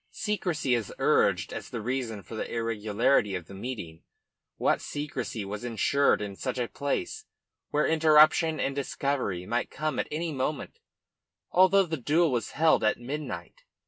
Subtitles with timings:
[0.09, 4.01] Secrecy is urged as the reason for the irregularity of the meeting.
[4.57, 7.25] What secrecy was ensured in such a place,
[7.69, 10.79] where interruption and discovery might come at any moment,
[11.51, 13.63] although the duel was held at midnight?